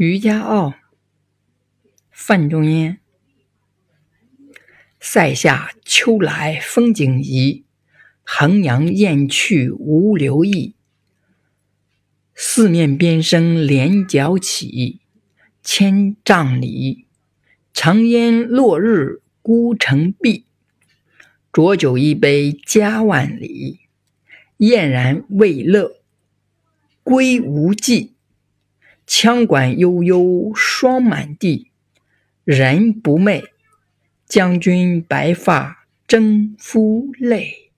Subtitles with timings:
[0.00, 0.76] 渔家傲，
[2.10, 3.00] 范仲淹。
[4.98, 7.66] 塞下秋来风景宜，
[8.22, 10.74] 衡阳雁去无留意。
[12.34, 15.00] 四面边声连角起，
[15.62, 17.04] 千嶂里，
[17.74, 20.46] 长烟落日孤城闭。
[21.52, 23.80] 浊酒一杯家万里，
[24.56, 26.00] 燕然未勒
[27.02, 28.14] 归无计。
[29.12, 31.72] 羌管悠悠霜满地，
[32.44, 33.42] 人不寐。
[34.24, 37.69] 将军白发征夫泪。